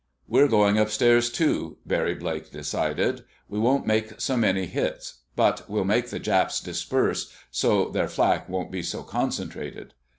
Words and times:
"We're 0.27 0.47
going 0.47 0.79
upstairs, 0.79 1.29
too," 1.29 1.77
Barry 1.85 2.15
Blake 2.15 2.51
decided. 2.51 3.23
"We 3.47 3.59
won't 3.59 3.85
make 3.85 4.19
so 4.19 4.35
many 4.35 4.65
hits, 4.65 5.19
but 5.35 5.69
we'll 5.69 5.85
make 5.85 6.07
the 6.09 6.17
Japs 6.17 6.59
disperse, 6.59 7.31
so 7.51 7.87
their 7.89 8.07
flak 8.07 8.49
won't 8.49 8.71
be 8.71 8.81
so 8.81 9.03
concentrated." 9.03 9.93